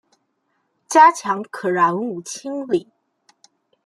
[0.87, 2.87] 加强可燃物清理